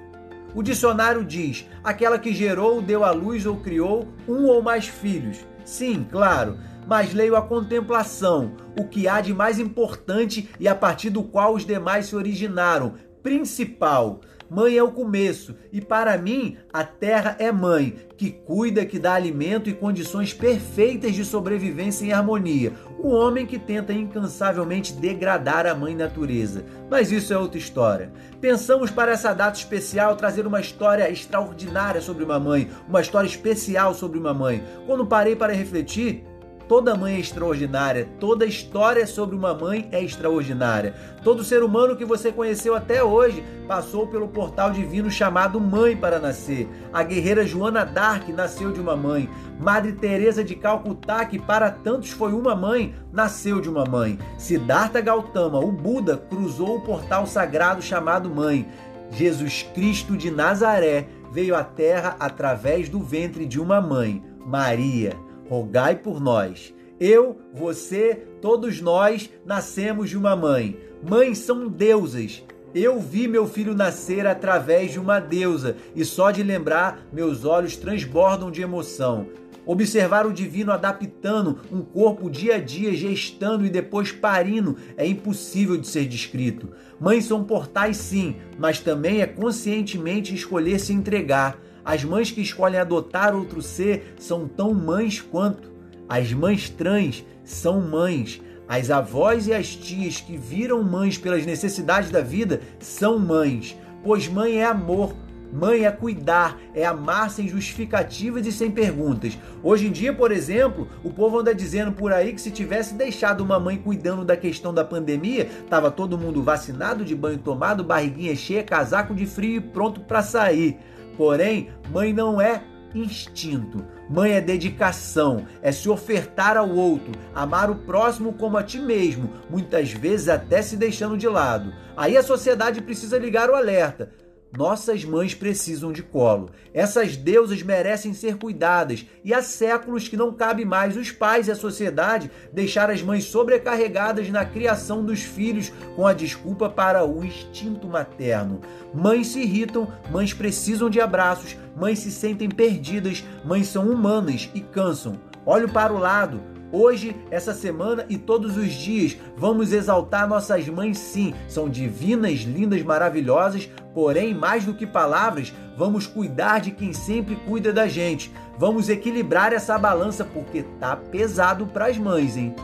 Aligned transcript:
O 0.55 0.63
dicionário 0.63 1.25
diz: 1.25 1.67
aquela 1.83 2.19
que 2.19 2.33
gerou, 2.33 2.81
deu 2.81 3.05
à 3.05 3.11
luz 3.11 3.45
ou 3.47 3.57
criou 3.57 4.09
um 4.29 4.47
ou 4.47 4.63
mais 4.63 4.87
filhos. 4.87 5.39
Sim, 5.65 6.07
claro, 6.11 6.59
mas 6.87 7.13
leio 7.13 7.35
a 7.35 7.43
contemplação, 7.43 8.53
o 8.79 8.85
que 8.85 9.09
há 9.09 9.21
de 9.21 9.33
mais 9.33 9.59
importante 9.59 10.49
e 10.61 10.69
a 10.69 10.75
partir 10.75 11.11
do 11.11 11.23
qual 11.23 11.55
os 11.55 11.65
demais 11.65 12.07
se 12.07 12.17
originaram, 12.17 12.95
principal. 13.23 14.21
Mãe 14.51 14.77
é 14.77 14.83
o 14.83 14.93
começo, 14.93 15.55
e 15.73 15.81
para 15.81 16.17
mim 16.19 16.57
a 16.73 16.85
terra 16.85 17.37
é 17.39 17.51
mãe, 17.51 17.97
que 18.17 18.31
cuida, 18.31 18.85
que 18.85 18.99
dá 18.99 19.15
alimento 19.15 19.69
e 19.69 19.75
condições 19.75 20.33
perfeitas 20.33 21.15
de 21.15 21.25
sobrevivência 21.25 22.05
em 22.05 22.13
harmonia. 22.13 22.73
O 22.99 23.09
homem 23.09 23.47
que 23.47 23.59
tenta 23.59 23.93
incansavelmente 23.93 24.93
degradar 24.93 25.67
a 25.67 25.75
mãe 25.75 25.95
natureza. 25.95 26.65
Mas 26.91 27.11
isso 27.11 27.33
é 27.33 27.39
outra 27.39 27.59
história. 27.59 28.13
Pensamos 28.41 28.91
para 28.91 29.13
essa 29.13 29.33
data 29.33 29.59
especial 29.59 30.17
trazer 30.17 30.47
uma 30.47 30.61
história 30.61 31.11
extraordinária 31.11 32.01
sobre 32.01 32.25
uma 32.25 32.39
mãe, 32.39 32.71
uma 32.89 33.01
história 33.01 33.27
especial 33.27 33.95
sobre 33.95 34.19
uma 34.19 34.33
mãe. 34.33 34.63
Quando 34.87 35.07
parei 35.07 35.35
para 35.35 35.53
refletir, 35.53 36.25
Toda 36.67 36.97
mãe 36.97 37.17
é 37.17 37.21
extraordinária, 37.21 38.09
toda 38.19 38.47
história 38.47 39.07
sobre 39.07 39.37
uma 39.37 39.53
mãe 39.53 39.87
é 39.93 40.03
extraordinária. 40.03 40.95
Todo 41.23 41.45
ser 41.45 41.63
humano 41.63 41.95
que 41.95 42.07
você 42.07 42.33
conheceu 42.33 42.75
até 42.75 43.05
hoje 43.05 43.45
passou 43.69 44.07
pelo 44.07 44.29
portal 44.29 44.71
divino 44.71 45.11
chamado 45.11 45.61
mãe 45.61 45.95
para 45.95 46.19
nascer. 46.19 46.67
A 46.91 47.03
guerreira 47.03 47.47
Joana 47.47 47.85
d'Arc 47.85 48.31
nasceu 48.33 48.73
de 48.73 48.81
uma 48.81 48.97
mãe. 48.97 49.29
Madre 49.61 49.93
Teresa 49.93 50.43
de 50.43 50.55
Calcutá, 50.55 51.27
que 51.27 51.39
para 51.39 51.71
tantos 51.71 52.11
foi 52.11 52.33
uma 52.33 52.57
mãe, 52.57 52.95
nasceu 53.13 53.61
de 53.61 53.69
uma 53.69 53.85
mãe. 53.85 54.19
Siddhartha 54.39 55.03
Gautama, 55.03 55.59
o 55.59 55.71
Buda, 55.71 56.17
cruzou 56.17 56.77
o 56.77 56.81
portal 56.81 57.27
sagrado 57.27 57.83
chamado 57.83 58.31
mãe. 58.31 58.67
Jesus 59.11 59.63
Cristo 59.75 60.17
de 60.17 60.31
Nazaré 60.31 61.09
veio 61.31 61.55
à 61.55 61.63
terra 61.63 62.17
através 62.19 62.89
do 62.89 63.01
ventre 63.01 63.45
de 63.45 63.61
uma 63.61 63.83
mãe, 63.83 64.25
Maria 64.47 65.24
rogai 65.49 65.97
por 65.97 66.21
nós. 66.21 66.75
Eu, 66.99 67.39
você, 67.53 68.23
todos 68.41 68.81
nós 68.81 69.31
nascemos 69.45 70.11
de 70.11 70.17
uma 70.17 70.37
mãe. 70.37 70.79
Mães 71.03 71.39
são 71.39 71.69
deusas. 71.69 72.43
Eu 72.75 72.99
vi 72.99 73.29
meu 73.29 73.47
filho 73.47 73.75
nascer 73.75 74.27
através 74.27 74.93
de 74.93 74.99
uma 74.99 75.21
deusa 75.21 75.77
e 75.95 76.05
só 76.05 76.31
de 76.31 76.43
lembrar, 76.43 77.07
meus 77.13 77.45
olhos 77.45 77.77
transbordam 77.77 78.51
de 78.51 78.63
emoção. 78.63 79.29
Observar 79.67 80.27
o 80.27 80.33
divino 80.33 80.73
adaptando 80.73 81.61
um 81.73 81.81
corpo 81.81 82.29
dia 82.29 82.57
a 82.57 82.59
dia, 82.59 82.93
gestando 82.95 83.65
e 83.65 83.71
depois 83.71 84.13
parindo, 84.13 84.77
é 84.97 85.07
impossível 85.07 85.77
de 85.77 85.87
ser 85.87 86.07
descrito. 86.07 86.71
Mães 87.01 87.25
são 87.25 87.45
portais, 87.45 87.97
sim, 87.97 88.37
mas 88.59 88.81
também 88.81 89.23
é 89.23 89.27
conscientemente 89.27 90.35
escolher 90.35 90.79
se 90.79 90.93
entregar. 90.93 91.59
As 91.85 92.03
mães 92.03 92.31
que 92.31 92.41
escolhem 92.41 92.81
adotar 92.81 93.35
outro 93.35 93.61
ser 93.61 94.15
são 94.19 94.49
tão 94.49 94.73
mães 94.73 95.21
quanto. 95.21 95.73
As 96.09 96.33
mães 96.33 96.69
trans 96.69 97.25
são 97.45 97.81
mães. 97.81 98.41
As 98.67 98.91
avós 98.91 99.47
e 99.47 99.53
as 99.53 99.75
tias 99.75 100.21
que 100.21 100.37
viram 100.37 100.83
mães 100.83 101.19
pelas 101.19 101.45
necessidades 101.45 102.11
da 102.11 102.23
vida 102.23 102.63
são 102.79 103.19
mães. 103.19 103.77
Pois 104.03 104.27
mãe 104.27 104.61
é 104.61 104.65
amor, 104.65 105.15
Mãe 105.55 105.85
é 105.85 105.91
cuidar, 105.93 106.59
é 106.75 106.85
amar 106.85 107.31
sem 107.31 107.47
justificativas 107.47 108.45
e 108.45 108.51
sem 108.51 108.73
perguntas. 108.73 109.39
Hoje 109.63 109.87
em 109.87 109.93
dia, 109.93 110.13
por 110.13 110.33
exemplo, 110.33 110.89
o 111.05 111.11
povo 111.11 111.39
anda 111.39 111.55
dizendo 111.55 111.93
por 111.93 112.13
aí 112.13 112.33
que 112.33 112.41
se 112.41 112.51
tivesse 112.51 112.95
deixado 112.95 113.41
uma 113.41 113.61
mãe 113.61 113.77
cuidando 113.77 114.25
da 114.25 114.37
questão 114.37 114.75
da 114.75 114.85
pandemia, 114.85 115.49
tava 115.71 115.93
todo 115.93 116.19
mundo 116.19 116.43
vacinado, 116.43 117.05
de 117.05 117.15
banho 117.15 117.39
tomado, 117.39 117.85
barriguinha 117.85 118.35
cheia, 118.35 118.65
casaco 118.65 119.15
de 119.15 119.27
frio 119.27 119.59
e 119.59 119.61
pronto 119.61 120.01
para 120.01 120.23
sair. 120.23 120.77
Porém, 121.17 121.71
mãe 121.91 122.13
não 122.13 122.41
é 122.41 122.63
instinto. 122.95 123.85
Mãe 124.09 124.33
é 124.33 124.41
dedicação, 124.41 125.47
é 125.63 125.73
se 125.73 125.89
ofertar 125.89 126.57
ao 126.57 126.69
outro, 126.69 127.13
amar 127.35 127.71
o 127.71 127.77
próximo 127.77 128.35
como 128.35 128.57
a 128.57 128.63
ti 128.63 128.79
mesmo, 128.79 129.31
muitas 129.49 129.91
vezes 129.91 130.29
até 130.29 130.61
se 130.61 130.77
deixando 130.77 131.17
de 131.17 131.27
lado. 131.27 131.73
Aí 131.97 132.17
a 132.17 132.23
sociedade 132.23 132.83
precisa 132.83 133.19
ligar 133.19 133.49
o 133.49 133.55
alerta. 133.55 134.11
Nossas 134.57 135.05
mães 135.05 135.35
precisam 135.35 135.93
de 135.93 136.01
colo. 136.01 136.51
Essas 136.73 137.17
deusas 137.17 137.61
merecem 137.63 138.15
ser 138.15 138.37
cuidadas 138.37 139.05
e 139.25 139.35
há 139.35 139.43
séculos 139.43 140.07
que 140.07 140.17
não 140.17 140.33
cabe 140.33 140.65
mais 140.65 140.97
os 140.97 141.11
pais 141.11 141.49
e 141.49 141.51
a 141.51 141.57
sociedade 141.57 142.31
deixar 142.53 142.89
as 142.89 143.03
mães 143.03 143.25
sobrecarregadas 143.25 144.31
na 144.31 144.45
criação 144.45 145.05
dos 145.05 145.23
filhos 145.23 145.73
com 145.97 146.07
a 146.07 146.13
desculpa 146.13 146.71
para 146.71 147.05
o 147.05 147.25
instinto 147.25 147.89
materno. 147.89 148.61
Mães 148.95 149.29
se 149.29 149.41
irritam, 149.41 149.93
mães 150.13 150.33
precisam 150.33 150.89
de 150.89 151.01
abraços, 151.01 151.57
mães 151.77 151.99
se 151.99 152.13
sentem 152.13 152.49
perdidas, 152.49 153.25
mães 153.45 153.67
são 153.67 153.89
humanas 153.89 154.49
e 154.55 154.61
cansam. 154.61 155.19
Olho 155.45 155.69
para 155.69 155.93
o 155.93 155.99
lado, 155.99 156.41
Hoje, 156.73 157.17
essa 157.31 157.55
semana 157.55 158.05
e 158.09 158.19
todos 158.19 158.57
os 158.57 158.73
dias, 158.73 159.17
vamos 159.37 159.73
exaltar 159.73 160.29
nossas 160.29 160.69
mães, 160.69 160.99
sim. 160.99 161.35
São 161.49 161.69
divinas, 161.69 162.41
lindas, 162.41 162.83
maravilhosas, 162.83 163.69
porém, 163.93 164.35
mais 164.35 164.65
do 164.65 164.75
que 164.75 164.87
palavras, 164.87 165.53
vamos 165.77 166.07
cuidar 166.07 166.61
de 166.61 166.71
quem 166.71 166.93
sempre 166.93 167.37
cuida 167.37 167.73
da 167.73 167.87
gente. 167.87 168.33
Vamos 168.59 168.89
equilibrar 168.89 169.53
essa 169.53 169.79
balança 169.79 170.25
porque 170.25 170.65
tá 170.81 170.97
pesado 170.97 171.67
para 171.67 171.87
as 171.87 171.99
mães, 171.99 172.37
hein? 172.37 172.55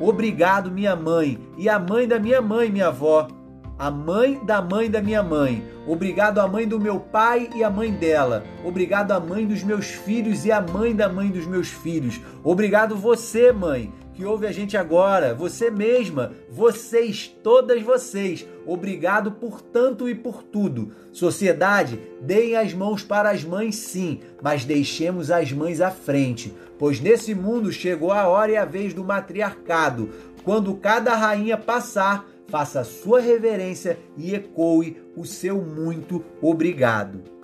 Obrigado, 0.00 0.70
minha 0.70 0.94
mãe, 0.94 1.38
e 1.56 1.68
a 1.68 1.78
mãe 1.78 2.06
da 2.06 2.18
minha 2.18 2.40
mãe, 2.40 2.70
minha 2.70 2.88
avó 2.88 3.26
a 3.78 3.90
mãe 3.90 4.40
da 4.44 4.60
mãe 4.60 4.90
da 4.90 5.00
minha 5.00 5.22
mãe. 5.22 5.62
Obrigado 5.86 6.40
à 6.40 6.48
mãe 6.48 6.66
do 6.66 6.80
meu 6.80 6.98
pai 6.98 7.48
e 7.54 7.62
à 7.62 7.70
mãe 7.70 7.92
dela. 7.92 8.42
Obrigado 8.64 9.12
à 9.12 9.20
mãe 9.20 9.46
dos 9.46 9.62
meus 9.62 9.86
filhos 9.86 10.44
e 10.44 10.50
à 10.50 10.60
mãe 10.60 10.94
da 10.94 11.08
mãe 11.08 11.30
dos 11.30 11.46
meus 11.46 11.68
filhos. 11.68 12.20
Obrigado 12.42 12.96
você, 12.96 13.52
mãe, 13.52 13.92
que 14.14 14.24
ouve 14.24 14.48
a 14.48 14.52
gente 14.52 14.76
agora, 14.76 15.32
você 15.32 15.70
mesma, 15.70 16.32
vocês, 16.50 17.32
todas 17.40 17.80
vocês. 17.80 18.44
Obrigado 18.66 19.30
por 19.30 19.62
tanto 19.62 20.08
e 20.08 20.14
por 20.14 20.42
tudo. 20.42 20.92
Sociedade, 21.12 22.00
deem 22.20 22.56
as 22.56 22.74
mãos 22.74 23.04
para 23.04 23.30
as 23.30 23.44
mães 23.44 23.76
sim, 23.76 24.18
mas 24.42 24.64
deixemos 24.64 25.30
as 25.30 25.52
mães 25.52 25.80
à 25.80 25.92
frente, 25.92 26.52
pois 26.80 27.00
nesse 27.00 27.32
mundo 27.32 27.70
chegou 27.70 28.10
a 28.10 28.26
hora 28.26 28.50
e 28.50 28.56
a 28.56 28.64
vez 28.64 28.92
do 28.92 29.04
matriarcado, 29.04 30.10
quando 30.42 30.74
cada 30.74 31.14
rainha 31.14 31.56
passar 31.56 32.26
faça 32.48 32.80
a 32.80 32.84
sua 32.84 33.20
reverência 33.20 33.98
e 34.16 34.34
ecoe 34.34 34.96
o 35.16 35.24
seu 35.24 35.62
muito 35.62 36.24
obrigado. 36.40 37.37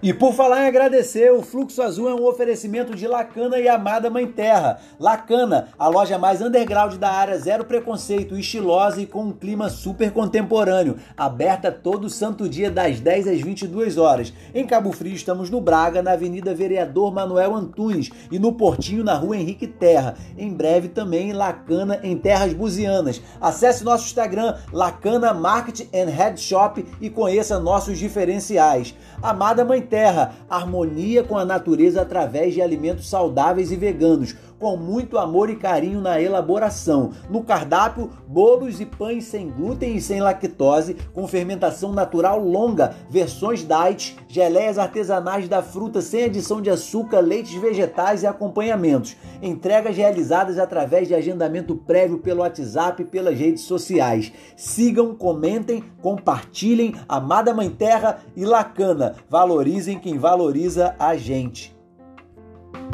E 0.00 0.14
por 0.14 0.32
falar 0.32 0.62
em 0.62 0.68
agradecer, 0.68 1.32
o 1.32 1.42
Fluxo 1.42 1.82
Azul 1.82 2.08
é 2.08 2.14
um 2.14 2.24
oferecimento 2.24 2.94
de 2.94 3.08
Lacana 3.08 3.58
e 3.58 3.68
Amada 3.68 4.08
Mãe 4.08 4.28
Terra. 4.28 4.78
Lacana, 4.96 5.70
a 5.76 5.88
loja 5.88 6.16
mais 6.16 6.40
underground 6.40 6.94
da 6.94 7.10
área, 7.10 7.36
zero 7.36 7.64
preconceito, 7.64 8.38
estilosa 8.38 9.02
e 9.02 9.06
com 9.06 9.24
um 9.24 9.32
clima 9.32 9.68
super 9.68 10.12
contemporâneo, 10.12 10.98
aberta 11.16 11.72
todo 11.72 12.08
santo 12.08 12.48
dia 12.48 12.70
das 12.70 13.00
10 13.00 13.26
às 13.26 13.40
22 13.40 13.98
horas. 13.98 14.32
Em 14.54 14.64
Cabo 14.64 14.92
Frio 14.92 15.14
estamos 15.14 15.50
no 15.50 15.60
Braga, 15.60 16.00
na 16.00 16.12
Avenida 16.12 16.54
Vereador 16.54 17.12
Manuel 17.12 17.56
Antunes 17.56 18.08
e 18.30 18.38
no 18.38 18.52
Portinho 18.52 19.02
na 19.02 19.14
Rua 19.14 19.36
Henrique 19.36 19.66
Terra. 19.66 20.14
Em 20.36 20.54
breve 20.54 20.86
também 20.86 21.30
em 21.30 21.32
Lacana 21.32 21.98
em 22.04 22.16
Terras 22.16 22.52
Buzianas. 22.52 23.20
Acesse 23.40 23.82
nosso 23.82 24.06
Instagram 24.06 24.54
Lacana 24.72 25.34
Market 25.34 25.88
and 25.92 26.08
Head 26.08 26.40
Shop 26.40 26.86
e 27.00 27.10
conheça 27.10 27.58
nossos 27.58 27.98
diferenciais. 27.98 28.94
Amada 29.20 29.64
Mãe 29.64 29.87
Terra, 29.88 30.34
harmonia 30.48 31.22
com 31.22 31.36
a 31.36 31.44
natureza 31.44 32.02
através 32.02 32.54
de 32.54 32.62
alimentos 32.62 33.08
saudáveis 33.08 33.72
e 33.72 33.76
veganos. 33.76 34.34
Com 34.58 34.76
muito 34.76 35.18
amor 35.18 35.48
e 35.48 35.56
carinho 35.56 36.00
na 36.00 36.20
elaboração. 36.20 37.12
No 37.30 37.42
cardápio, 37.42 38.10
bolos 38.26 38.80
e 38.80 38.86
pães 38.86 39.24
sem 39.24 39.50
glúten 39.50 39.96
e 39.96 40.00
sem 40.00 40.20
lactose, 40.20 40.96
com 41.14 41.26
fermentação 41.28 41.92
natural 41.92 42.42
longa, 42.42 42.94
versões 43.08 43.64
diet, 43.66 44.16
geleias 44.28 44.78
artesanais 44.78 45.48
da 45.48 45.62
fruta 45.62 46.00
sem 46.00 46.24
adição 46.24 46.60
de 46.60 46.70
açúcar, 46.70 47.20
leites 47.20 47.54
vegetais 47.54 48.22
e 48.22 48.26
acompanhamentos. 48.26 49.16
Entregas 49.40 49.96
realizadas 49.96 50.58
através 50.58 51.06
de 51.06 51.14
agendamento 51.14 51.76
prévio 51.76 52.18
pelo 52.18 52.40
WhatsApp 52.40 53.02
e 53.02 53.06
pelas 53.06 53.38
redes 53.38 53.62
sociais. 53.62 54.32
Sigam, 54.56 55.14
comentem, 55.14 55.84
compartilhem. 56.02 56.94
Amada 57.08 57.54
Mãe 57.54 57.70
Terra 57.70 58.18
e 58.36 58.44
Lacana, 58.44 59.14
valorizem 59.28 59.98
quem 59.98 60.18
valoriza 60.18 60.94
a 60.98 61.16
gente. 61.16 61.77